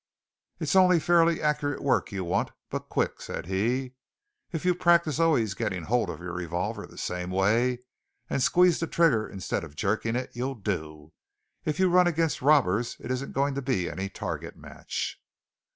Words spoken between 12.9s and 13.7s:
it isn't going to